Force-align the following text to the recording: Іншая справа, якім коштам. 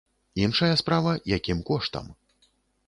Іншая 0.45 0.71
справа, 0.81 1.11
якім 1.37 1.63
коштам. 1.69 2.13